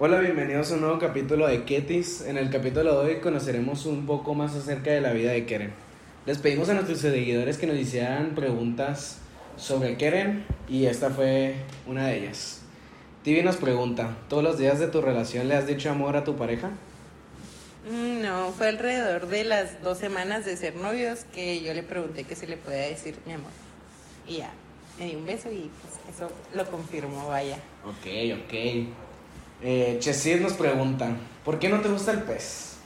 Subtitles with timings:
[0.00, 2.20] Hola, bienvenidos a un nuevo capítulo de Ketis.
[2.20, 5.72] En el capítulo de hoy conoceremos un poco más acerca de la vida de Keren.
[6.24, 9.18] Les pedimos a nuestros seguidores que nos hicieran preguntas
[9.56, 11.56] sobre Keren y esta fue
[11.88, 12.62] una de ellas.
[13.24, 16.36] Tibi nos pregunta, ¿todos los días de tu relación le has dicho amor a tu
[16.36, 16.70] pareja?
[17.90, 22.22] Mm, No, fue alrededor de las dos semanas de ser novios que yo le pregunté
[22.22, 23.50] que se le podía decir mi amor.
[24.28, 24.52] Y ya,
[24.96, 27.56] me dio un beso y pues eso lo confirmó, vaya.
[27.84, 28.06] Ok,
[28.44, 29.07] ok.
[29.60, 32.76] Eh, Chesid nos pregunta, ¿por qué no te gusta el pez?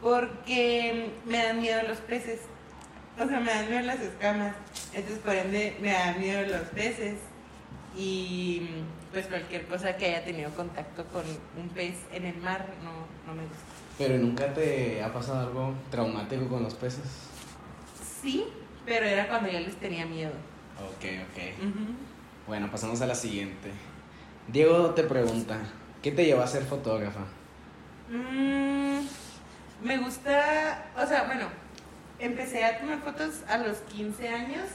[0.00, 2.40] Porque me dan miedo los peces.
[3.18, 4.54] O sea, me dan miedo las escamas.
[4.92, 7.14] Entonces, por ende, me dan miedo los peces.
[7.96, 8.68] Y
[9.12, 11.22] pues cualquier cosa que haya tenido contacto con
[11.56, 12.90] un pez en el mar no,
[13.26, 13.64] no me gusta.
[13.96, 17.04] Pero nunca te ha pasado algo traumático con los peces.
[18.20, 18.44] Sí,
[18.84, 20.32] pero era cuando yo les tenía miedo.
[20.80, 21.68] Ok, ok.
[22.48, 23.70] Bueno, pasamos a la siguiente.
[24.48, 25.58] Diego te pregunta,
[26.02, 27.20] ¿qué te llevó a ser fotógrafa?
[28.10, 29.00] Mm,
[29.82, 31.48] me gusta, o sea, bueno,
[32.18, 34.66] empecé a tomar fotos a los 15 años,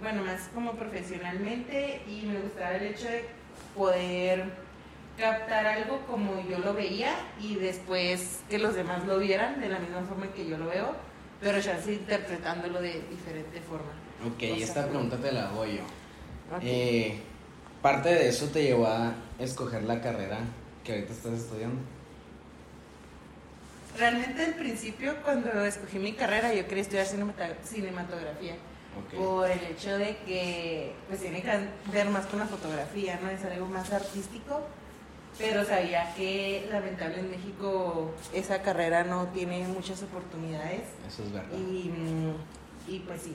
[0.00, 3.24] bueno, más como profesionalmente, y me gustaba el hecho de
[3.76, 4.44] poder
[5.16, 9.78] captar algo como yo lo veía y después que los demás lo vieran de la
[9.78, 10.96] misma forma que yo lo veo,
[11.40, 13.92] pero ya sí interpretándolo de diferente forma.
[14.26, 15.82] Ok, O sea, esta pregunta te la hago yo.
[16.60, 17.20] Eh,
[17.82, 20.38] parte de eso te llevó a escoger la carrera
[20.84, 21.80] que ahorita estás estudiando.
[23.98, 28.54] Realmente al principio cuando escogí mi carrera yo quería estudiar cinematografía.
[28.94, 29.18] Ok.
[29.18, 31.50] por el hecho de que pues tiene que
[31.90, 33.30] ver más con la fotografía, ¿no?
[33.30, 34.60] Es algo más artístico,
[35.38, 41.56] pero sabía que lamentablemente en México esa carrera no tiene muchas oportunidades Eso es verdad.
[41.56, 42.34] y, mm,
[42.86, 43.34] y pues sí.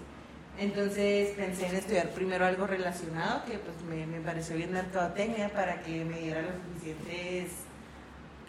[0.58, 5.82] Entonces pensé en estudiar primero algo relacionado, que pues me, me pareció bien mercadotecnia para
[5.82, 7.52] que me diera los suficientes,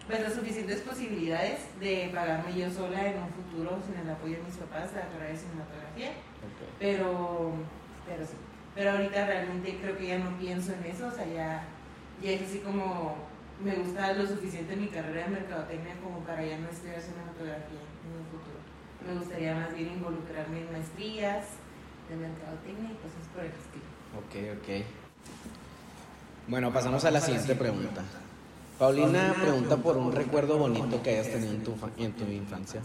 [0.06, 4.42] pues las suficientes posibilidades de pagarme yo sola en un futuro sin el apoyo de
[4.42, 6.12] mis papás la carrera de cinematografía.
[6.78, 7.52] Pero,
[8.06, 8.34] pero sí.
[8.74, 11.64] Pero ahorita realmente creo que ya no pienso en eso, o sea, ya,
[12.22, 13.16] ya es así como
[13.62, 18.16] me gusta lo suficiente mi carrera de mercadotecnia como para ya no estudiar cinematografía en
[18.16, 18.56] un futuro.
[19.06, 21.44] Me gustaría más bien involucrarme en maestrías
[22.08, 23.84] de mercadotecnia y cosas por el estilo.
[24.18, 24.84] Ok, ok.
[26.48, 28.02] Bueno, pasamos a la siguiente pregunta.
[28.78, 32.80] Paulina pregunta por un recuerdo bonito que hayas tenido en tu, fa- en tu infancia.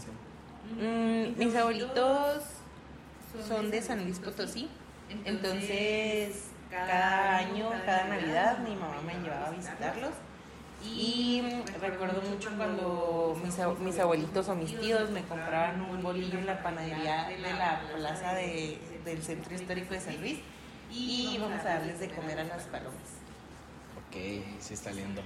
[0.80, 2.44] Mm, mis abuelitos
[3.48, 4.68] son de San Luis Potosí,
[5.26, 6.46] entonces
[10.86, 11.42] Y
[11.82, 16.46] recuerdo mucho cuando mis, ab- mis abuelitos o mis tíos me compraban un bolillo en
[16.46, 20.40] la panadería de la plaza de- del centro histórico de San Luis
[20.92, 22.94] y íbamos a darles de comer a las palomas.
[23.98, 25.22] Ok, sí está lindo.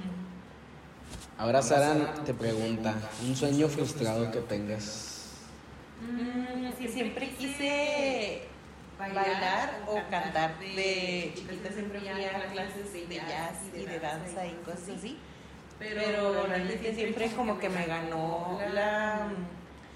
[1.37, 2.95] Ahora Sara te pregunta,
[3.25, 5.13] un sueño frustrado que tengas.
[6.01, 8.43] Mm, siempre quise
[8.97, 10.57] bailar o cantar.
[10.59, 15.17] De chiquita siempre fui a clases de jazz y de danza y cosas así.
[15.79, 19.29] Pero realmente siempre como que me ganó la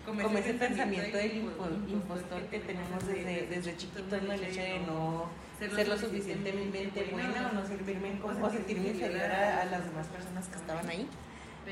[0.06, 4.34] como ese pensamiento del impo- impostor que tenemos desde, desde chiquitos, ¿no?
[4.34, 5.26] el hecho de no
[5.60, 10.08] ser lo suficientemente buena o no servirme como, o sentirme inferior a, a las demás
[10.08, 11.08] personas que estaban ahí.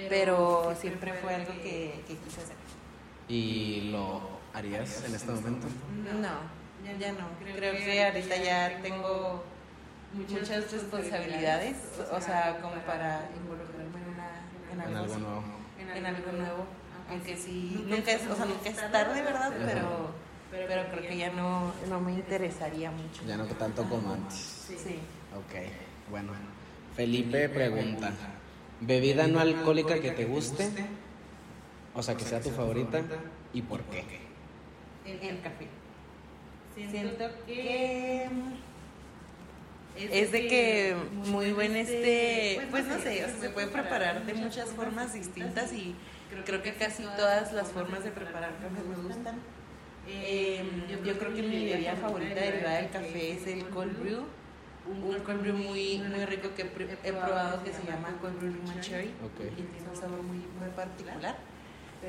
[0.09, 2.55] Pero siempre fue algo que, que quise hacer.
[3.27, 4.21] ¿Y lo
[4.53, 5.67] harías en este momento?
[6.21, 7.27] No, ya no.
[7.55, 9.43] Creo que ahorita ya tengo
[10.13, 11.75] muchas responsabilidades,
[12.11, 15.43] o sea, como para involucrarme en, una, en En algo, nuevo.
[15.95, 16.65] en algo nuevo.
[17.09, 19.51] Aunque sí, nunca es, o sea, nunca es tarde, ¿verdad?
[19.65, 20.11] Pero,
[20.51, 23.23] pero creo que ya no, no me interesaría mucho.
[23.27, 24.65] Ya no tanto como antes.
[24.67, 24.99] Sí.
[25.35, 25.69] Ok,
[26.11, 26.33] bueno.
[26.95, 28.11] Felipe pregunta,
[28.81, 30.69] ¿bebida no alcohólica que te guste?
[31.95, 33.01] O sea, que sea tu favorita.
[33.53, 34.03] ¿Y por qué?
[35.05, 35.67] El, el café.
[36.75, 38.27] Siento que
[40.11, 40.95] es de que
[41.27, 45.73] muy buen este, pues no sé, o sea, se puede preparar de muchas formas distintas
[45.73, 45.95] y
[46.45, 49.39] creo que casi todas las formas de preparar café me gustan.
[50.07, 50.63] Eh,
[51.05, 54.23] yo creo que mi bebida favorita derivada del café es el cold brew,
[54.87, 58.39] un cold brew muy, muy rico que he pr- he probado que se llama cold
[58.39, 59.11] brew lemon cherry
[59.57, 61.35] y tiene un sabor muy, muy particular,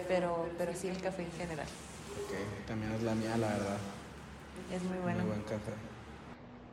[0.09, 3.79] pero, pero sí el café en general, Ok, también es la mía, la verdad.
[4.75, 5.19] es muy bueno.
[5.21, 5.73] Muy buen café.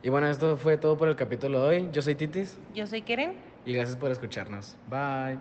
[0.02, 1.88] Y bueno, esto fue todo por el capítulo de hoy.
[1.92, 3.36] Yo soy Titis Yo soy Keren.
[3.64, 4.76] y gracias por escucharnos.
[4.86, 5.38] Bye.